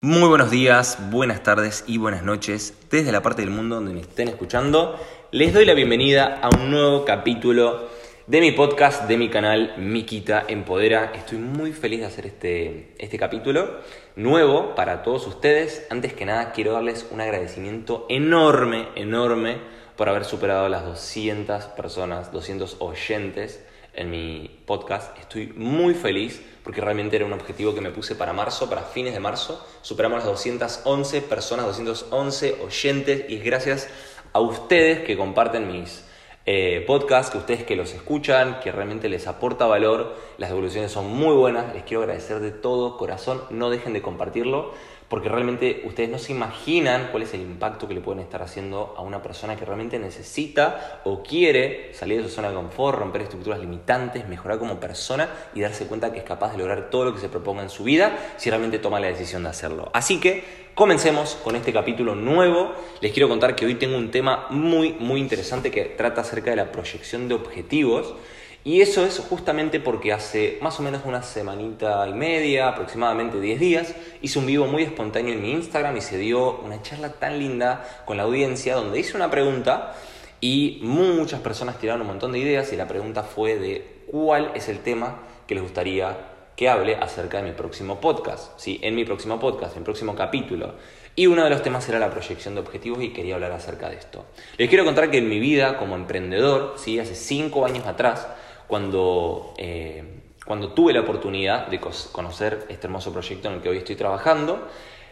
Muy 0.00 0.28
buenos 0.28 0.52
días, 0.52 1.10
buenas 1.10 1.42
tardes 1.42 1.82
y 1.88 1.98
buenas 1.98 2.22
noches 2.22 2.72
desde 2.88 3.10
la 3.10 3.20
parte 3.20 3.42
del 3.42 3.50
mundo 3.50 3.74
donde 3.74 3.92
me 3.92 4.00
estén 4.00 4.28
escuchando. 4.28 4.96
Les 5.32 5.52
doy 5.52 5.64
la 5.64 5.74
bienvenida 5.74 6.38
a 6.40 6.50
un 6.50 6.70
nuevo 6.70 7.04
capítulo 7.04 7.88
de 8.28 8.40
mi 8.40 8.52
podcast, 8.52 9.08
de 9.08 9.16
mi 9.16 9.28
canal 9.28 9.74
Miquita 9.76 10.44
Empodera. 10.46 11.10
Estoy 11.16 11.38
muy 11.38 11.72
feliz 11.72 11.98
de 11.98 12.06
hacer 12.06 12.26
este, 12.26 12.94
este 12.98 13.18
capítulo 13.18 13.80
nuevo 14.14 14.76
para 14.76 15.02
todos 15.02 15.26
ustedes. 15.26 15.84
Antes 15.90 16.12
que 16.12 16.24
nada 16.24 16.52
quiero 16.52 16.74
darles 16.74 17.04
un 17.10 17.20
agradecimiento 17.20 18.06
enorme, 18.08 18.90
enorme 18.94 19.58
por 19.96 20.08
haber 20.08 20.24
superado 20.24 20.68
las 20.68 20.84
200 20.84 21.64
personas, 21.70 22.30
200 22.30 22.76
oyentes 22.78 23.64
en 23.98 24.10
mi 24.10 24.48
podcast. 24.64 25.18
Estoy 25.18 25.52
muy 25.56 25.92
feliz 25.92 26.40
porque 26.62 26.80
realmente 26.80 27.16
era 27.16 27.26
un 27.26 27.32
objetivo 27.32 27.74
que 27.74 27.80
me 27.80 27.90
puse 27.90 28.14
para 28.14 28.32
marzo, 28.32 28.70
para 28.70 28.82
fines 28.82 29.12
de 29.12 29.20
marzo. 29.20 29.64
Superamos 29.82 30.18
las 30.18 30.26
211 30.26 31.22
personas, 31.22 31.66
211 31.66 32.58
oyentes 32.64 33.24
y 33.28 33.36
es 33.36 33.44
gracias 33.44 33.88
a 34.32 34.40
ustedes 34.40 35.00
que 35.00 35.16
comparten 35.16 35.66
mis 35.66 36.04
eh, 36.46 36.84
podcasts, 36.86 37.32
que 37.32 37.38
ustedes 37.38 37.64
que 37.64 37.74
los 37.74 37.92
escuchan, 37.92 38.60
que 38.60 38.70
realmente 38.70 39.08
les 39.08 39.26
aporta 39.26 39.66
valor. 39.66 40.14
Las 40.38 40.50
devoluciones 40.50 40.92
son 40.92 41.06
muy 41.12 41.34
buenas. 41.34 41.74
Les 41.74 41.82
quiero 41.82 42.02
agradecer 42.02 42.38
de 42.38 42.52
todo 42.52 42.96
corazón. 42.98 43.42
No 43.50 43.68
dejen 43.68 43.94
de 43.94 44.00
compartirlo 44.00 44.74
porque 45.08 45.28
realmente 45.28 45.82
ustedes 45.84 46.10
no 46.10 46.18
se 46.18 46.32
imaginan 46.32 47.08
cuál 47.10 47.22
es 47.22 47.32
el 47.32 47.40
impacto 47.40 47.88
que 47.88 47.94
le 47.94 48.00
pueden 48.00 48.22
estar 48.22 48.42
haciendo 48.42 48.94
a 48.96 49.02
una 49.02 49.22
persona 49.22 49.56
que 49.56 49.64
realmente 49.64 49.98
necesita 49.98 51.00
o 51.04 51.22
quiere 51.22 51.94
salir 51.94 52.22
de 52.22 52.28
su 52.28 52.34
zona 52.34 52.50
de 52.50 52.56
confort, 52.56 52.98
romper 52.98 53.22
estructuras 53.22 53.58
limitantes, 53.58 54.28
mejorar 54.28 54.58
como 54.58 54.78
persona 54.78 55.28
y 55.54 55.60
darse 55.60 55.86
cuenta 55.86 56.12
que 56.12 56.18
es 56.18 56.24
capaz 56.24 56.52
de 56.52 56.58
lograr 56.58 56.90
todo 56.90 57.06
lo 57.06 57.14
que 57.14 57.20
se 57.20 57.28
proponga 57.28 57.62
en 57.62 57.70
su 57.70 57.84
vida 57.84 58.18
si 58.36 58.50
realmente 58.50 58.78
toma 58.78 59.00
la 59.00 59.06
decisión 59.06 59.44
de 59.44 59.48
hacerlo. 59.48 59.90
Así 59.94 60.20
que 60.20 60.68
comencemos 60.74 61.36
con 61.42 61.56
este 61.56 61.72
capítulo 61.72 62.14
nuevo. 62.14 62.72
Les 63.00 63.12
quiero 63.12 63.28
contar 63.28 63.56
que 63.56 63.64
hoy 63.64 63.76
tengo 63.76 63.96
un 63.96 64.10
tema 64.10 64.46
muy, 64.50 64.92
muy 64.92 65.20
interesante 65.20 65.70
que 65.70 65.84
trata 65.86 66.20
acerca 66.20 66.50
de 66.50 66.56
la 66.56 66.70
proyección 66.70 67.28
de 67.28 67.34
objetivos. 67.34 68.14
Y 68.64 68.80
eso 68.80 69.06
es 69.06 69.18
justamente 69.18 69.80
porque 69.80 70.12
hace 70.12 70.58
más 70.60 70.78
o 70.78 70.82
menos 70.82 71.02
una 71.04 71.22
semanita 71.22 72.06
y 72.08 72.12
media, 72.12 72.68
aproximadamente 72.68 73.40
10 73.40 73.60
días, 73.60 73.94
hice 74.20 74.38
un 74.38 74.46
vivo 74.46 74.66
muy 74.66 74.82
espontáneo 74.82 75.32
en 75.32 75.40
mi 75.40 75.52
Instagram 75.52 75.96
y 75.96 76.00
se 76.00 76.18
dio 76.18 76.58
una 76.58 76.82
charla 76.82 77.12
tan 77.12 77.38
linda 77.38 78.02
con 78.04 78.16
la 78.16 78.24
audiencia 78.24 78.74
donde 78.74 79.00
hice 79.00 79.16
una 79.16 79.30
pregunta 79.30 79.94
y 80.40 80.80
muchas 80.82 81.40
personas 81.40 81.78
tiraron 81.78 82.02
un 82.02 82.08
montón 82.08 82.32
de 82.32 82.38
ideas 82.38 82.72
y 82.72 82.76
la 82.76 82.86
pregunta 82.86 83.22
fue 83.22 83.56
de 83.56 84.02
cuál 84.10 84.52
es 84.54 84.68
el 84.68 84.80
tema 84.80 85.22
que 85.46 85.54
les 85.54 85.62
gustaría 85.62 86.16
que 86.54 86.68
hable 86.68 86.96
acerca 86.96 87.38
de 87.38 87.44
mi 87.44 87.52
próximo 87.52 88.00
podcast, 88.00 88.58
¿sí? 88.58 88.80
en 88.82 88.96
mi 88.96 89.04
próximo 89.04 89.38
podcast, 89.38 89.74
en 89.76 89.82
mi 89.82 89.84
próximo 89.84 90.16
capítulo. 90.16 90.74
Y 91.14 91.26
uno 91.26 91.44
de 91.44 91.50
los 91.50 91.62
temas 91.62 91.88
era 91.88 91.98
la 91.98 92.10
proyección 92.10 92.54
de 92.54 92.60
objetivos 92.60 93.02
y 93.02 93.12
quería 93.12 93.36
hablar 93.36 93.52
acerca 93.52 93.88
de 93.88 93.96
esto. 93.96 94.24
Les 94.56 94.68
quiero 94.68 94.84
contar 94.84 95.10
que 95.10 95.18
en 95.18 95.28
mi 95.28 95.38
vida 95.38 95.78
como 95.78 95.94
emprendedor, 95.94 96.74
¿sí? 96.76 96.98
hace 96.98 97.14
5 97.14 97.64
años 97.64 97.86
atrás, 97.86 98.26
cuando, 98.68 99.54
eh, 99.56 100.04
cuando 100.46 100.72
tuve 100.72 100.92
la 100.92 101.00
oportunidad 101.00 101.66
de 101.66 101.80
conocer 102.12 102.66
este 102.68 102.86
hermoso 102.86 103.12
proyecto 103.12 103.48
en 103.48 103.54
el 103.54 103.60
que 103.60 103.70
hoy 103.70 103.78
estoy 103.78 103.96
trabajando, 103.96 104.68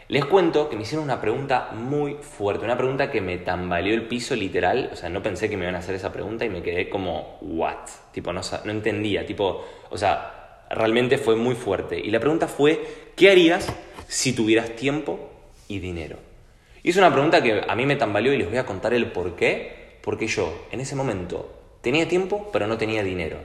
les 0.08 0.24
cuento 0.26 0.68
que 0.68 0.76
me 0.76 0.82
hicieron 0.82 1.02
una 1.02 1.20
pregunta 1.20 1.70
muy 1.72 2.14
fuerte, 2.20 2.64
una 2.64 2.76
pregunta 2.76 3.10
que 3.10 3.20
me 3.20 3.38
tambaleó 3.38 3.94
el 3.94 4.06
piso 4.06 4.36
literal, 4.36 4.90
o 4.92 4.96
sea, 4.96 5.08
no 5.08 5.20
pensé 5.22 5.50
que 5.50 5.56
me 5.56 5.64
iban 5.64 5.74
a 5.74 5.78
hacer 5.78 5.96
esa 5.96 6.12
pregunta 6.12 6.44
y 6.44 6.48
me 6.48 6.62
quedé 6.62 6.88
como, 6.88 7.38
¿what? 7.40 7.88
Tipo, 8.12 8.32
no, 8.32 8.42
no 8.64 8.70
entendía, 8.70 9.26
tipo, 9.26 9.64
o 9.90 9.98
sea, 9.98 10.66
realmente 10.70 11.18
fue 11.18 11.34
muy 11.34 11.56
fuerte. 11.56 11.98
Y 11.98 12.10
la 12.10 12.20
pregunta 12.20 12.46
fue, 12.46 13.10
¿qué 13.16 13.30
harías 13.30 13.72
si 14.06 14.32
tuvieras 14.32 14.76
tiempo 14.76 15.30
y 15.66 15.80
dinero? 15.80 16.18
Y 16.84 16.90
es 16.90 16.96
una 16.96 17.10
pregunta 17.10 17.42
que 17.42 17.64
a 17.66 17.74
mí 17.74 17.84
me 17.84 17.96
tambaleó 17.96 18.32
y 18.32 18.38
les 18.38 18.48
voy 18.48 18.58
a 18.58 18.66
contar 18.66 18.94
el 18.94 19.10
por 19.10 19.34
qué, 19.34 19.98
porque 20.02 20.28
yo 20.28 20.66
en 20.70 20.80
ese 20.80 20.94
momento 20.94 21.56
Tenía 21.86 22.08
tiempo, 22.08 22.50
pero 22.52 22.66
no 22.66 22.78
tenía 22.78 23.04
dinero. 23.04 23.38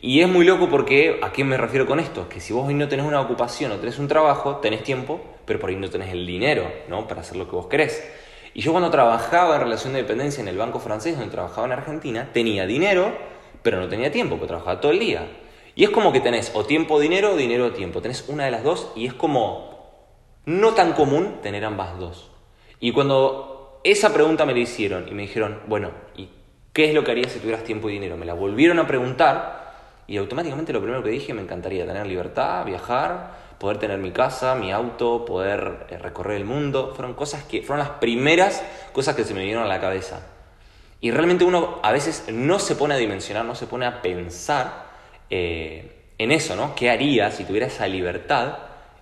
Y 0.00 0.20
es 0.20 0.28
muy 0.28 0.44
loco 0.44 0.68
porque, 0.68 1.20
¿a 1.22 1.32
qué 1.32 1.44
me 1.44 1.56
refiero 1.56 1.86
con 1.86 2.00
esto? 2.00 2.28
Que 2.28 2.40
si 2.40 2.52
vos 2.52 2.66
hoy 2.66 2.74
no 2.74 2.88
tenés 2.88 3.06
una 3.06 3.20
ocupación 3.20 3.72
o 3.72 3.76
tenés 3.76 3.98
un 3.98 4.08
trabajo, 4.08 4.56
tenés 4.56 4.82
tiempo, 4.82 5.20
pero 5.44 5.58
por 5.58 5.70
ahí 5.70 5.76
no 5.76 5.88
tenés 5.88 6.12
el 6.12 6.26
dinero, 6.26 6.70
¿no? 6.88 7.06
Para 7.08 7.22
hacer 7.22 7.36
lo 7.36 7.48
que 7.48 7.56
vos 7.56 7.66
querés. 7.66 8.06
Y 8.54 8.60
yo 8.60 8.72
cuando 8.72 8.90
trabajaba 8.90 9.56
en 9.56 9.62
relación 9.62 9.92
de 9.92 10.02
dependencia 10.02 10.40
en 10.40 10.48
el 10.48 10.56
banco 10.56 10.78
francés, 10.78 11.16
donde 11.16 11.32
trabajaba 11.32 11.66
en 11.66 11.72
Argentina, 11.72 12.30
tenía 12.32 12.66
dinero, 12.66 13.16
pero 13.62 13.80
no 13.80 13.88
tenía 13.88 14.10
tiempo, 14.10 14.36
porque 14.36 14.48
trabajaba 14.48 14.80
todo 14.80 14.92
el 14.92 14.98
día. 14.98 15.28
Y 15.74 15.84
es 15.84 15.90
como 15.90 16.12
que 16.12 16.20
tenés 16.20 16.52
o 16.54 16.64
tiempo 16.64 16.98
dinero 16.98 17.32
o 17.32 17.36
dinero 17.36 17.72
tiempo. 17.72 18.00
Tenés 18.00 18.28
una 18.28 18.44
de 18.44 18.50
las 18.50 18.62
dos 18.62 18.92
y 18.96 19.06
es 19.06 19.14
como 19.14 19.76
no 20.46 20.72
tan 20.74 20.92
común 20.92 21.40
tener 21.42 21.64
ambas 21.64 21.98
dos. 21.98 22.30
Y 22.80 22.92
cuando 22.92 23.80
esa 23.84 24.12
pregunta 24.12 24.46
me 24.46 24.54
la 24.54 24.60
hicieron 24.60 25.06
y 25.08 25.12
me 25.12 25.22
dijeron, 25.22 25.60
bueno, 25.66 25.90
¿y 26.16 26.28
¿Qué 26.76 26.84
es 26.84 26.94
lo 26.94 27.04
que 27.04 27.12
harías 27.12 27.32
si 27.32 27.38
tuvieras 27.38 27.64
tiempo 27.64 27.88
y 27.88 27.94
dinero? 27.94 28.18
Me 28.18 28.26
la 28.26 28.34
volvieron 28.34 28.78
a 28.78 28.86
preguntar 28.86 29.65
y 30.08 30.16
automáticamente 30.18 30.72
lo 30.72 30.80
primero 30.80 31.02
que 31.02 31.10
dije, 31.10 31.34
me 31.34 31.42
encantaría 31.42 31.86
tener 31.86 32.06
libertad, 32.06 32.64
viajar, 32.64 33.32
poder 33.58 33.78
tener 33.78 33.98
mi 33.98 34.12
casa, 34.12 34.54
mi 34.54 34.70
auto, 34.70 35.24
poder 35.24 35.86
eh, 35.90 35.98
recorrer 35.98 36.36
el 36.36 36.44
mundo. 36.44 36.92
Fueron 36.94 37.14
cosas 37.14 37.42
que 37.44 37.62
fueron 37.62 37.86
las 37.86 37.98
primeras 37.98 38.62
cosas 38.92 39.16
que 39.16 39.24
se 39.24 39.34
me 39.34 39.40
vinieron 39.40 39.64
a 39.64 39.68
la 39.68 39.80
cabeza. 39.80 40.20
Y 41.00 41.10
realmente 41.10 41.44
uno 41.44 41.80
a 41.82 41.92
veces 41.92 42.26
no 42.32 42.58
se 42.58 42.76
pone 42.76 42.94
a 42.94 42.96
dimensionar, 42.96 43.44
no 43.44 43.54
se 43.54 43.66
pone 43.66 43.84
a 43.84 44.00
pensar 44.00 44.86
eh, 45.28 46.12
en 46.18 46.32
eso, 46.32 46.54
¿no? 46.56 46.74
¿Qué 46.74 46.88
haría 46.90 47.30
si 47.30 47.44
tuviera 47.44 47.66
esa 47.66 47.86
libertad? 47.88 48.58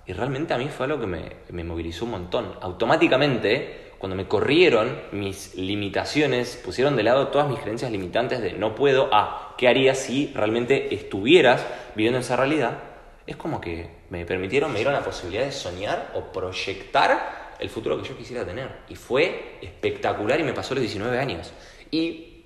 Y 0.06 0.12
realmente 0.12 0.54
a 0.54 0.58
mí 0.58 0.68
fue 0.68 0.86
algo 0.86 1.00
que 1.00 1.06
me, 1.06 1.32
me 1.50 1.64
movilizó 1.64 2.06
un 2.06 2.12
montón. 2.12 2.54
Automáticamente 2.60 3.83
cuando 4.04 4.16
me 4.16 4.28
corrieron 4.28 5.00
mis 5.12 5.54
limitaciones, 5.54 6.60
pusieron 6.62 6.94
de 6.94 7.02
lado 7.02 7.28
todas 7.28 7.48
mis 7.48 7.58
creencias 7.58 7.90
limitantes 7.90 8.42
de 8.42 8.52
no 8.52 8.74
puedo, 8.74 9.08
ah, 9.12 9.54
¿qué 9.56 9.66
harías 9.66 9.96
si 9.96 10.30
realmente 10.34 10.94
estuvieras 10.94 11.64
viviendo 11.94 12.18
esa 12.18 12.36
realidad? 12.36 12.80
Es 13.26 13.36
como 13.36 13.62
que 13.62 13.88
me 14.10 14.26
permitieron, 14.26 14.70
me 14.70 14.80
dieron 14.80 14.92
la 14.92 15.02
posibilidad 15.02 15.46
de 15.46 15.52
soñar 15.52 16.12
o 16.12 16.32
proyectar 16.32 17.54
el 17.58 17.70
futuro 17.70 17.96
que 17.96 18.06
yo 18.06 18.14
quisiera 18.14 18.44
tener. 18.44 18.68
Y 18.90 18.94
fue 18.94 19.56
espectacular 19.62 20.38
y 20.38 20.42
me 20.42 20.52
pasó 20.52 20.74
a 20.74 20.76
los 20.76 20.82
19 20.82 21.18
años. 21.18 21.54
Y, 21.90 22.44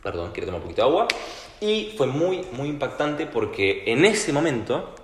perdón, 0.00 0.30
quiero 0.32 0.46
tomar 0.46 0.60
un 0.60 0.66
poquito 0.68 0.82
de 0.82 0.88
agua. 0.88 1.08
Y 1.60 1.94
fue 1.96 2.06
muy, 2.06 2.46
muy 2.52 2.68
impactante 2.68 3.26
porque 3.26 3.82
en 3.86 4.04
ese 4.04 4.32
momento, 4.32 4.94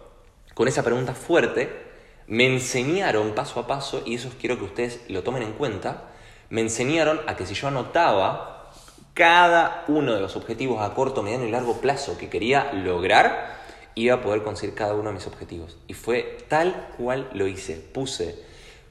con 0.54 0.68
esa 0.68 0.84
pregunta 0.84 1.12
fuerte, 1.12 1.85
me 2.28 2.46
enseñaron 2.46 3.34
paso 3.34 3.60
a 3.60 3.66
paso, 3.66 4.02
y 4.04 4.14
eso 4.14 4.30
quiero 4.40 4.58
que 4.58 4.64
ustedes 4.64 5.00
lo 5.08 5.22
tomen 5.22 5.42
en 5.42 5.52
cuenta, 5.52 6.10
me 6.50 6.60
enseñaron 6.60 7.20
a 7.26 7.36
que 7.36 7.46
si 7.46 7.54
yo 7.54 7.68
anotaba 7.68 8.70
cada 9.14 9.84
uno 9.88 10.14
de 10.14 10.20
los 10.20 10.36
objetivos 10.36 10.82
a 10.82 10.94
corto, 10.94 11.22
mediano 11.22 11.46
y 11.46 11.50
largo 11.50 11.80
plazo 11.80 12.18
que 12.18 12.28
quería 12.28 12.72
lograr, 12.72 13.56
iba 13.94 14.16
a 14.16 14.20
poder 14.20 14.42
conseguir 14.42 14.74
cada 14.74 14.94
uno 14.94 15.08
de 15.08 15.14
mis 15.14 15.26
objetivos. 15.26 15.78
Y 15.88 15.94
fue 15.94 16.38
tal 16.48 16.88
cual 16.98 17.30
lo 17.32 17.46
hice. 17.46 17.76
Puse, 17.76 18.38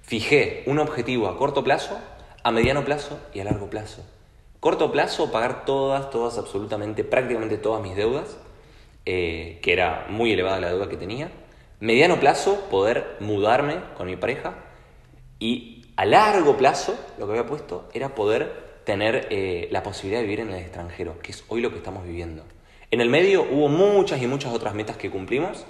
fijé 0.01 0.63
un 0.65 0.79
objetivo 0.79 1.27
a 1.27 1.37
corto 1.37 1.63
plazo, 1.63 1.99
a 2.43 2.51
mediano 2.51 2.83
plazo 2.83 3.19
y 3.33 3.39
a 3.39 3.43
largo 3.43 3.69
plazo. 3.69 4.03
Corto 4.59 4.91
plazo, 4.91 5.31
pagar 5.31 5.65
todas, 5.65 6.09
todas, 6.09 6.39
absolutamente, 6.39 7.03
prácticamente 7.03 7.57
todas 7.57 7.83
mis 7.83 7.95
deudas, 7.95 8.37
eh, 9.05 9.59
que 9.61 9.73
era 9.73 10.07
muy 10.09 10.31
elevada 10.31 10.59
la 10.59 10.69
deuda 10.69 10.89
que 10.89 10.97
tenía 10.97 11.29
mediano 11.79 12.19
plazo 12.19 12.67
poder 12.69 13.17
mudarme 13.19 13.79
con 13.97 14.07
mi 14.07 14.15
pareja 14.15 14.55
y 15.39 15.85
a 15.97 16.05
largo 16.05 16.57
plazo 16.57 16.97
lo 17.17 17.25
que 17.25 17.33
había 17.33 17.45
puesto 17.45 17.89
era 17.93 18.15
poder 18.15 18.65
tener 18.85 19.27
eh, 19.31 19.67
la 19.71 19.83
posibilidad 19.83 20.19
de 20.19 20.27
vivir 20.27 20.39
en 20.41 20.51
el 20.51 20.59
extranjero, 20.59 21.19
que 21.19 21.31
es 21.31 21.43
hoy 21.47 21.61
lo 21.61 21.71
que 21.71 21.77
estamos 21.77 22.05
viviendo. 22.05 22.43
En 22.91 23.01
el 23.01 23.09
medio 23.09 23.43
hubo 23.43 23.67
muchas 23.67 24.21
y 24.21 24.27
muchas 24.27 24.53
otras 24.53 24.73
metas 24.73 24.95
que 24.95 25.09
cumplimos, 25.09 25.65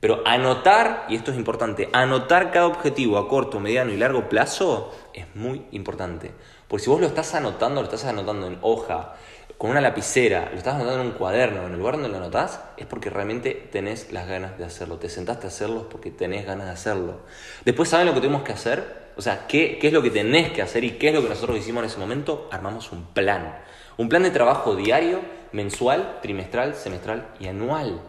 pero 0.00 0.22
anotar, 0.26 1.06
y 1.08 1.16
esto 1.16 1.30
es 1.30 1.36
importante, 1.36 1.88
anotar 1.92 2.50
cada 2.50 2.66
objetivo 2.66 3.16
a 3.16 3.28
corto, 3.28 3.60
mediano 3.60 3.92
y 3.92 3.96
largo 3.96 4.28
plazo 4.28 4.92
es 5.12 5.26
muy 5.34 5.64
importante. 5.72 6.32
Porque 6.68 6.84
si 6.84 6.90
vos 6.90 7.00
lo 7.00 7.06
estás 7.06 7.34
anotando, 7.34 7.80
lo 7.80 7.86
estás 7.86 8.04
anotando 8.04 8.46
en 8.46 8.58
hoja, 8.62 9.14
con 9.58 9.70
una 9.70 9.80
lapicera, 9.80 10.48
lo 10.50 10.58
estás 10.58 10.74
anotando 10.74 11.02
en 11.02 11.08
un 11.08 11.12
cuaderno, 11.12 11.66
en 11.66 11.72
el 11.72 11.78
lugar 11.78 11.94
donde 11.94 12.08
lo 12.08 12.16
anotás, 12.16 12.60
es 12.76 12.86
porque 12.86 13.08
realmente 13.08 13.68
tenés 13.70 14.12
las 14.12 14.26
ganas 14.28 14.58
de 14.58 14.64
hacerlo. 14.64 14.98
Te 14.98 15.08
sentaste 15.08 15.46
a 15.46 15.48
hacerlo 15.48 15.88
porque 15.88 16.10
tenés 16.10 16.44
ganas 16.44 16.66
de 16.66 16.72
hacerlo. 16.72 17.20
Después, 17.64 17.88
¿saben 17.88 18.06
lo 18.06 18.14
que 18.14 18.20
tenemos 18.20 18.42
que 18.42 18.52
hacer? 18.52 19.04
O 19.16 19.22
sea, 19.22 19.46
¿qué, 19.46 19.78
¿qué 19.78 19.86
es 19.86 19.92
lo 19.92 20.02
que 20.02 20.10
tenés 20.10 20.52
que 20.52 20.60
hacer 20.60 20.82
y 20.82 20.92
qué 20.92 21.08
es 21.08 21.14
lo 21.14 21.22
que 21.22 21.28
nosotros 21.28 21.56
hicimos 21.56 21.82
en 21.84 21.90
ese 21.90 21.98
momento? 21.98 22.48
Armamos 22.50 22.90
un 22.90 23.06
plan. 23.06 23.58
Un 23.96 24.08
plan 24.08 24.24
de 24.24 24.30
trabajo 24.30 24.74
diario, 24.74 25.20
mensual, 25.52 26.18
trimestral, 26.20 26.74
semestral 26.74 27.28
y 27.38 27.46
anual. 27.46 28.00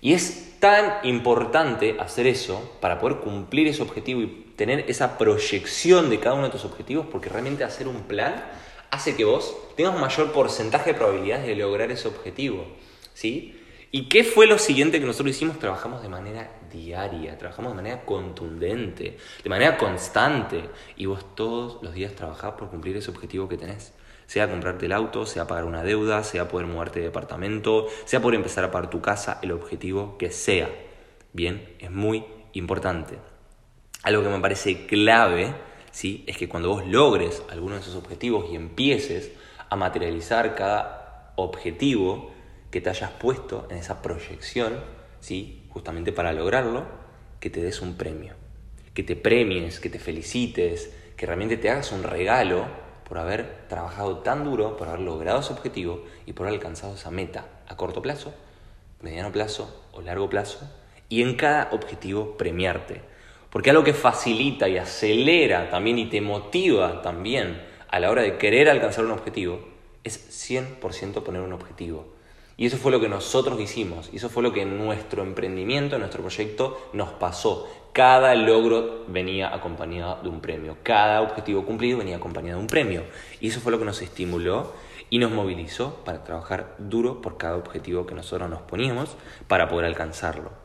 Y 0.00 0.12
es 0.12 0.58
tan 0.58 1.06
importante 1.06 1.96
hacer 2.00 2.26
eso 2.26 2.76
para 2.80 2.98
poder 2.98 3.18
cumplir 3.18 3.68
ese 3.68 3.80
objetivo 3.80 4.22
y 4.22 4.52
tener 4.56 4.84
esa 4.90 5.16
proyección 5.18 6.10
de 6.10 6.20
cada 6.20 6.34
uno 6.34 6.44
de 6.44 6.50
tus 6.50 6.64
objetivos, 6.64 7.06
porque 7.10 7.28
realmente 7.28 7.64
hacer 7.64 7.86
un 7.86 8.02
plan 8.02 8.34
hace 8.94 9.16
que 9.16 9.24
vos 9.24 9.56
tengas 9.76 9.98
mayor 9.98 10.30
porcentaje 10.32 10.92
de 10.92 10.98
probabilidades 10.98 11.46
de 11.46 11.56
lograr 11.56 11.90
ese 11.90 12.06
objetivo. 12.06 12.64
¿sí? 13.12 13.60
¿Y 13.90 14.08
qué 14.08 14.22
fue 14.22 14.46
lo 14.46 14.58
siguiente 14.58 15.00
que 15.00 15.06
nosotros 15.06 15.34
hicimos? 15.34 15.58
Trabajamos 15.58 16.00
de 16.02 16.08
manera 16.08 16.50
diaria, 16.72 17.36
trabajamos 17.36 17.72
de 17.72 17.76
manera 17.76 18.04
contundente, 18.04 19.18
de 19.42 19.50
manera 19.50 19.76
constante. 19.76 20.70
Y 20.96 21.06
vos 21.06 21.34
todos 21.34 21.82
los 21.82 21.94
días 21.94 22.14
trabajás 22.14 22.52
por 22.52 22.70
cumplir 22.70 22.96
ese 22.96 23.10
objetivo 23.10 23.48
que 23.48 23.56
tenés. 23.56 23.92
Sea 24.26 24.48
comprarte 24.48 24.86
el 24.86 24.92
auto, 24.92 25.26
sea 25.26 25.46
pagar 25.46 25.64
una 25.64 25.82
deuda, 25.82 26.22
sea 26.22 26.48
poder 26.48 26.66
mudarte 26.66 27.00
de 27.00 27.06
departamento, 27.06 27.88
sea 28.04 28.22
poder 28.22 28.36
empezar 28.36 28.64
a 28.64 28.70
pagar 28.70 28.90
tu 28.90 29.00
casa, 29.00 29.38
el 29.42 29.52
objetivo 29.52 30.18
que 30.18 30.30
sea. 30.30 30.68
Bien, 31.32 31.74
es 31.80 31.90
muy 31.90 32.24
importante. 32.52 33.18
Algo 34.02 34.22
que 34.22 34.28
me 34.28 34.40
parece 34.40 34.86
clave, 34.86 35.52
¿sí? 35.94 36.24
Es 36.26 36.36
que 36.36 36.48
cuando 36.48 36.70
vos 36.70 36.84
logres 36.86 37.42
alguno 37.50 37.76
de 37.76 37.80
esos 37.80 37.94
objetivos 37.94 38.46
y 38.50 38.56
empieces 38.56 39.30
a 39.70 39.76
materializar 39.76 40.56
cada 40.56 41.32
objetivo 41.36 42.32
que 42.72 42.80
te 42.80 42.90
hayas 42.90 43.12
puesto 43.12 43.68
en 43.70 43.76
esa 43.76 44.02
proyección, 44.02 44.74
¿sí? 45.20 45.62
Justamente 45.70 46.10
para 46.10 46.32
lograrlo, 46.32 46.84
que 47.38 47.48
te 47.48 47.62
des 47.62 47.80
un 47.80 47.96
premio. 47.96 48.34
Que 48.92 49.04
te 49.04 49.14
premies, 49.14 49.78
que 49.78 49.88
te 49.88 50.00
felicites, 50.00 50.92
que 51.16 51.26
realmente 51.26 51.56
te 51.56 51.70
hagas 51.70 51.92
un 51.92 52.02
regalo 52.02 52.66
por 53.08 53.18
haber 53.18 53.68
trabajado 53.68 54.18
tan 54.18 54.42
duro, 54.42 54.76
por 54.76 54.88
haber 54.88 55.00
logrado 55.00 55.40
ese 55.40 55.52
objetivo 55.52 56.04
y 56.26 56.32
por 56.32 56.48
haber 56.48 56.58
alcanzado 56.58 56.96
esa 56.96 57.12
meta 57.12 57.46
a 57.68 57.76
corto 57.76 58.02
plazo, 58.02 58.34
mediano 59.00 59.30
plazo 59.30 59.84
o 59.92 60.00
largo 60.00 60.28
plazo, 60.28 60.68
y 61.08 61.22
en 61.22 61.36
cada 61.36 61.68
objetivo 61.70 62.36
premiarte. 62.36 63.13
Porque 63.54 63.70
algo 63.70 63.84
que 63.84 63.94
facilita 63.94 64.68
y 64.68 64.78
acelera 64.78 65.70
también 65.70 65.96
y 66.00 66.06
te 66.06 66.20
motiva 66.20 67.02
también 67.02 67.62
a 67.88 68.00
la 68.00 68.10
hora 68.10 68.22
de 68.22 68.36
querer 68.36 68.68
alcanzar 68.68 69.04
un 69.04 69.12
objetivo 69.12 69.60
es 70.02 70.50
100% 70.50 71.22
poner 71.22 71.40
un 71.40 71.52
objetivo. 71.52 72.04
Y 72.56 72.66
eso 72.66 72.78
fue 72.78 72.90
lo 72.90 72.98
que 72.98 73.08
nosotros 73.08 73.60
hicimos, 73.60 74.10
y 74.12 74.16
eso 74.16 74.28
fue 74.28 74.42
lo 74.42 74.52
que 74.52 74.64
nuestro 74.64 75.22
emprendimiento, 75.22 75.94
en 75.94 76.00
nuestro 76.00 76.22
proyecto, 76.22 76.90
nos 76.94 77.10
pasó. 77.10 77.68
Cada 77.92 78.34
logro 78.34 79.04
venía 79.06 79.54
acompañado 79.54 80.20
de 80.24 80.30
un 80.30 80.40
premio, 80.40 80.78
cada 80.82 81.22
objetivo 81.22 81.64
cumplido 81.64 81.98
venía 81.98 82.16
acompañado 82.16 82.56
de 82.58 82.62
un 82.62 82.66
premio. 82.66 83.04
Y 83.40 83.50
eso 83.50 83.60
fue 83.60 83.70
lo 83.70 83.78
que 83.78 83.84
nos 83.84 84.02
estimuló 84.02 84.72
y 85.10 85.18
nos 85.18 85.30
movilizó 85.30 86.02
para 86.04 86.24
trabajar 86.24 86.74
duro 86.80 87.22
por 87.22 87.38
cada 87.38 87.54
objetivo 87.54 88.04
que 88.04 88.16
nosotros 88.16 88.50
nos 88.50 88.62
poníamos 88.62 89.16
para 89.46 89.68
poder 89.68 89.86
alcanzarlo. 89.86 90.63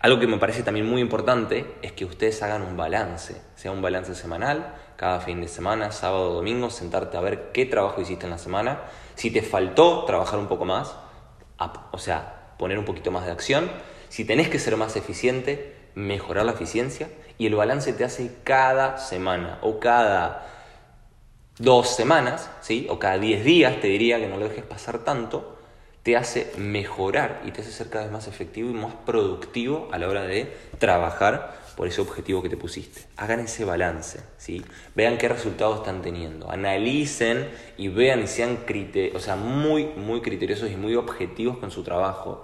Algo 0.00 0.20
que 0.20 0.26
me 0.26 0.38
parece 0.38 0.62
también 0.62 0.86
muy 0.86 1.00
importante 1.00 1.74
es 1.82 1.92
que 1.92 2.04
ustedes 2.04 2.42
hagan 2.42 2.62
un 2.62 2.76
balance, 2.76 3.40
sea 3.54 3.72
un 3.72 3.82
balance 3.82 4.14
semanal, 4.14 4.74
cada 4.96 5.20
fin 5.20 5.40
de 5.40 5.48
semana, 5.48 5.90
sábado 5.92 6.34
domingo, 6.34 6.70
sentarte 6.70 7.16
a 7.16 7.20
ver 7.20 7.52
qué 7.52 7.66
trabajo 7.66 8.00
hiciste 8.00 8.24
en 8.24 8.30
la 8.30 8.38
semana, 8.38 8.80
si 9.14 9.30
te 9.30 9.42
faltó 9.42 10.04
trabajar 10.04 10.38
un 10.38 10.48
poco 10.48 10.64
más, 10.64 10.94
o 11.92 11.98
sea, 11.98 12.52
poner 12.58 12.78
un 12.78 12.84
poquito 12.84 13.10
más 13.10 13.24
de 13.24 13.32
acción, 13.32 13.70
si 14.08 14.24
tenés 14.24 14.48
que 14.48 14.58
ser 14.58 14.76
más 14.76 14.96
eficiente, 14.96 15.74
mejorar 15.94 16.44
la 16.46 16.52
eficiencia. 16.52 17.08
Y 17.38 17.46
el 17.46 17.54
balance 17.54 17.92
te 17.92 18.04
hace 18.04 18.30
cada 18.44 18.98
semana 18.98 19.58
o 19.60 19.78
cada 19.78 20.46
dos 21.58 21.88
semanas, 21.88 22.50
¿sí? 22.60 22.86
o 22.88 22.98
cada 22.98 23.18
diez 23.18 23.44
días, 23.44 23.80
te 23.80 23.88
diría 23.88 24.18
que 24.18 24.28
no 24.28 24.36
lo 24.36 24.48
dejes 24.48 24.64
pasar 24.64 25.00
tanto, 25.00 25.55
te 26.06 26.16
hace 26.16 26.52
mejorar 26.56 27.42
y 27.44 27.50
te 27.50 27.62
hace 27.62 27.72
ser 27.72 27.88
cada 27.90 28.04
vez 28.04 28.12
más 28.12 28.28
efectivo 28.28 28.70
y 28.70 28.74
más 28.74 28.94
productivo 29.04 29.88
a 29.90 29.98
la 29.98 30.08
hora 30.08 30.22
de 30.22 30.56
trabajar 30.78 31.58
por 31.76 31.88
ese 31.88 32.00
objetivo 32.00 32.44
que 32.44 32.48
te 32.48 32.56
pusiste. 32.56 33.00
Hagan 33.16 33.40
ese 33.40 33.64
balance, 33.64 34.20
¿sí? 34.36 34.64
vean 34.94 35.18
qué 35.18 35.26
resultados 35.26 35.78
están 35.78 36.02
teniendo, 36.02 36.48
analicen 36.48 37.50
y 37.76 37.88
vean 37.88 38.22
y 38.22 38.28
sean 38.28 38.60
o 39.14 39.18
sea, 39.18 39.34
muy, 39.34 39.86
muy 39.96 40.20
criteriosos 40.20 40.70
y 40.70 40.76
muy 40.76 40.94
objetivos 40.94 41.58
con 41.58 41.72
su 41.72 41.82
trabajo 41.82 42.40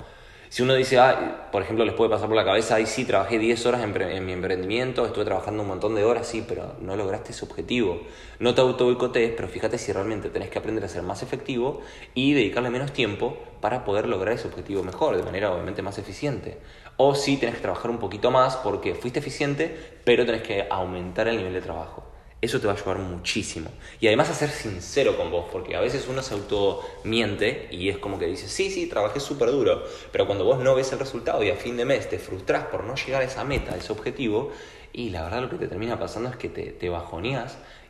si 0.52 0.62
uno 0.62 0.74
dice, 0.74 0.98
ah, 0.98 1.48
por 1.50 1.62
ejemplo, 1.62 1.82
les 1.86 1.94
puede 1.94 2.10
pasar 2.10 2.28
por 2.28 2.36
la 2.36 2.44
cabeza, 2.44 2.74
ahí 2.74 2.84
sí, 2.84 3.06
trabajé 3.06 3.38
10 3.38 3.64
horas 3.64 3.82
en, 3.82 4.26
mi 4.26 4.32
emprendimiento, 4.34 5.06
estuve 5.06 5.24
trabajando 5.24 5.62
un 5.62 5.68
montón 5.68 5.94
de 5.94 6.04
horas, 6.04 6.26
sí, 6.26 6.44
pero 6.46 6.74
no 6.78 6.94
lograste 6.94 7.32
ese 7.32 7.46
objetivo. 7.46 8.02
No 8.38 8.54
te 8.54 8.60
auto 8.60 8.84
boicotees, 8.84 9.32
pero 9.34 9.48
fíjate 9.48 9.78
si 9.78 9.92
realmente 9.92 10.28
tenés 10.28 10.50
que 10.50 10.58
aprender 10.58 10.84
a 10.84 10.88
ser 10.88 11.04
más 11.04 11.22
efectivo 11.22 11.80
y 12.12 12.34
dedicarle 12.34 12.68
menos 12.68 12.92
tiempo 12.92 13.38
para 13.62 13.86
poder 13.86 14.06
lograr 14.06 14.34
ese 14.34 14.46
objetivo 14.46 14.82
mejor, 14.82 15.16
de 15.16 15.22
manera 15.22 15.50
obviamente 15.50 15.80
más 15.80 15.96
eficiente. 15.96 16.58
O 16.98 17.14
si 17.14 17.38
tenés 17.38 17.54
que 17.54 17.62
trabajar 17.62 17.90
un 17.90 17.96
poquito 17.96 18.30
más 18.30 18.56
porque 18.56 18.94
fuiste 18.94 19.20
eficiente, 19.20 19.74
pero 20.04 20.26
tenés 20.26 20.42
que 20.42 20.66
aumentar 20.68 21.28
el 21.28 21.38
nivel 21.38 21.54
de 21.54 21.62
trabajo. 21.62 22.11
Eso 22.42 22.60
te 22.60 22.66
va 22.66 22.74
a 22.74 22.76
ayudar 22.76 22.98
muchísimo. 22.98 23.70
Y 24.00 24.08
además 24.08 24.28
a 24.28 24.34
ser 24.34 24.50
sincero 24.50 25.16
con 25.16 25.30
vos, 25.30 25.46
porque 25.50 25.76
a 25.76 25.80
veces 25.80 26.06
uno 26.08 26.22
se 26.22 26.34
auto 26.34 26.82
miente 27.04 27.68
y 27.70 27.88
es 27.88 27.98
como 27.98 28.18
que 28.18 28.26
dice, 28.26 28.48
sí, 28.48 28.70
sí, 28.70 28.88
trabajé 28.88 29.20
súper 29.20 29.50
duro, 29.50 29.84
pero 30.10 30.26
cuando 30.26 30.44
vos 30.44 30.58
no 30.58 30.74
ves 30.74 30.92
el 30.92 30.98
resultado 30.98 31.42
y 31.44 31.50
a 31.50 31.56
fin 31.56 31.76
de 31.76 31.84
mes 31.84 32.10
te 32.10 32.18
frustras 32.18 32.64
por 32.66 32.82
no 32.82 32.96
llegar 32.96 33.22
a 33.22 33.24
esa 33.24 33.44
meta, 33.44 33.74
a 33.74 33.76
ese 33.76 33.92
objetivo, 33.92 34.52
y 34.92 35.10
la 35.10 35.22
verdad 35.22 35.42
lo 35.42 35.50
que 35.50 35.56
te 35.56 35.68
termina 35.68 35.98
pasando 35.98 36.28
es 36.28 36.36
que 36.36 36.48
te, 36.48 36.72
te 36.72 36.90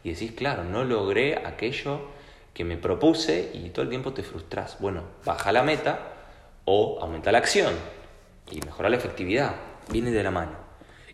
y 0.05 0.11
decís, 0.11 0.33
claro, 0.33 0.65
no 0.65 0.85
logré 0.85 1.37
aquello 1.47 2.01
que 2.55 2.65
me 2.65 2.77
propuse 2.77 3.51
y 3.55 3.71
todo 3.71 3.85
el 3.85 3.89
tiempo 3.89 4.13
te 4.13 4.23
frustras. 4.23 4.77
Bueno, 4.81 5.03
baja 5.25 5.51
la 5.53 5.63
meta 5.63 6.13
o 6.65 6.99
aumenta 7.01 7.33
la 7.33 7.39
acción 7.39 7.73
y 8.51 8.61
mejora 8.61 8.91
la 8.91 8.97
efectividad. 8.97 9.55
Viene 9.89 10.11
de 10.11 10.23
la 10.23 10.31
mano. 10.31 10.53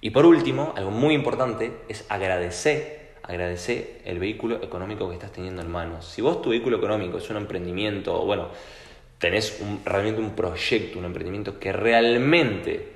Y 0.00 0.10
por 0.10 0.26
último, 0.26 0.72
algo 0.76 0.90
muy 0.90 1.14
importante 1.14 1.72
es 1.88 2.04
agradecer 2.08 2.97
agradecer 3.28 4.00
el 4.04 4.18
vehículo 4.18 4.56
económico 4.62 5.08
que 5.08 5.14
estás 5.14 5.32
teniendo 5.32 5.62
en 5.62 5.70
manos. 5.70 6.06
Si 6.06 6.22
vos 6.22 6.42
tu 6.42 6.50
vehículo 6.50 6.78
económico 6.78 7.18
es 7.18 7.28
un 7.28 7.36
emprendimiento, 7.36 8.24
bueno, 8.24 8.48
tenés 9.18 9.60
realmente 9.84 10.20
un 10.20 10.30
proyecto, 10.30 10.98
un 10.98 11.04
emprendimiento 11.04 11.60
que 11.60 11.72
realmente 11.72 12.88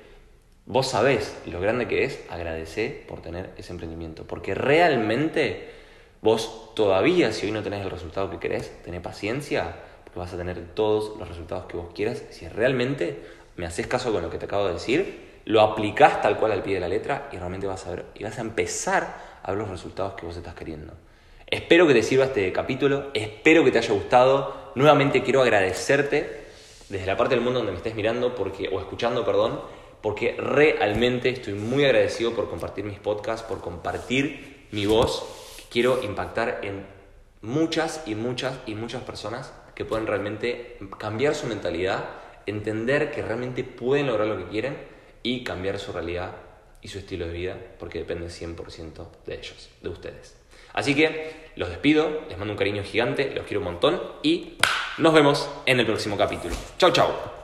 vos 0.65 0.87
sabés 0.87 1.37
lo 1.45 1.61
grande 1.61 1.87
que 1.87 2.03
es, 2.03 2.25
agradecer 2.29 3.05
por 3.05 3.21
tener 3.21 3.51
ese 3.57 3.71
emprendimiento. 3.73 4.25
Porque 4.25 4.55
realmente 4.55 5.69
vos 6.21 6.73
todavía, 6.75 7.31
si 7.31 7.45
hoy 7.45 7.51
no 7.51 7.61
tenés 7.61 7.83
el 7.83 7.91
resultado 7.91 8.31
que 8.31 8.39
querés, 8.39 8.81
tenés 8.83 9.01
paciencia, 9.01 9.75
porque 10.03 10.19
vas 10.19 10.33
a 10.33 10.37
tener 10.37 10.59
todos 10.73 11.17
los 11.19 11.27
resultados 11.27 11.65
que 11.65 11.77
vos 11.77 11.93
quieras. 11.93 12.23
Si 12.31 12.47
realmente 12.47 13.19
me 13.55 13.67
haces 13.67 13.85
caso 13.85 14.11
con 14.11 14.23
lo 14.23 14.31
que 14.31 14.39
te 14.39 14.45
acabo 14.45 14.65
de 14.65 14.73
decir, 14.73 15.33
lo 15.45 15.61
aplicás 15.61 16.21
tal 16.23 16.37
cual 16.37 16.53
al 16.53 16.63
pie 16.63 16.75
de 16.75 16.79
la 16.79 16.87
letra 16.87 17.29
y 17.31 17.37
realmente 17.37 17.67
vas 17.67 17.85
a 17.85 17.91
ver 17.91 18.05
y 18.15 18.23
vas 18.23 18.37
a 18.39 18.41
empezar 18.41 19.32
a 19.43 19.51
ver 19.51 19.59
los 19.59 19.69
resultados 19.69 20.13
que 20.13 20.25
vos 20.25 20.35
estás 20.37 20.55
queriendo. 20.55 20.93
Espero 21.45 21.85
que 21.85 21.93
te 21.93 22.01
sirva 22.01 22.25
este 22.25 22.51
capítulo, 22.51 23.11
espero 23.13 23.63
que 23.63 23.71
te 23.71 23.77
haya 23.77 23.93
gustado. 23.93 24.71
Nuevamente 24.75 25.21
quiero 25.21 25.41
agradecerte 25.41 26.45
desde 26.89 27.05
la 27.05 27.17
parte 27.17 27.35
del 27.35 27.43
mundo 27.43 27.59
donde 27.59 27.73
me 27.73 27.77
estés 27.77 27.95
mirando 27.95 28.33
porque, 28.33 28.69
o 28.69 28.79
escuchando, 28.79 29.23
perdón, 29.25 29.59
porque 30.01 30.35
realmente 30.37 31.29
estoy 31.29 31.53
muy 31.53 31.85
agradecido 31.85 32.33
por 32.33 32.49
compartir 32.49 32.85
mis 32.85 32.99
podcasts, 32.99 33.45
por 33.45 33.61
compartir 33.61 34.67
mi 34.71 34.85
voz. 34.85 35.25
Quiero 35.69 36.01
impactar 36.03 36.61
en 36.63 36.85
muchas 37.41 38.01
y 38.05 38.15
muchas 38.15 38.57
y 38.65 38.75
muchas 38.75 39.03
personas 39.03 39.53
que 39.75 39.85
pueden 39.85 40.07
realmente 40.07 40.77
cambiar 40.97 41.35
su 41.35 41.47
mentalidad, 41.47 42.05
entender 42.45 43.11
que 43.11 43.21
realmente 43.21 43.63
pueden 43.63 44.07
lograr 44.07 44.27
lo 44.27 44.37
que 44.37 44.47
quieren 44.47 44.77
y 45.23 45.43
cambiar 45.43 45.77
su 45.79 45.91
realidad 45.91 46.31
y 46.83 46.87
su 46.89 46.99
estilo 46.99 47.25
de 47.25 47.33
vida, 47.33 47.57
porque 47.79 47.99
depende 47.99 48.27
100% 48.27 49.07
de 49.25 49.33
ellos, 49.33 49.69
de 49.81 49.89
ustedes. 49.89 50.35
Así 50.73 50.95
que 50.95 51.51
los 51.55 51.69
despido, 51.69 52.21
les 52.29 52.37
mando 52.37 52.53
un 52.53 52.57
cariño 52.57 52.83
gigante, 52.83 53.31
los 53.33 53.45
quiero 53.45 53.59
un 53.59 53.65
montón 53.65 54.01
y 54.21 54.57
nos 54.97 55.13
vemos 55.13 55.49
en 55.65 55.79
el 55.79 55.85
próximo 55.85 56.17
capítulo. 56.17 56.55
Chau, 56.77 56.91
chau. 56.91 57.43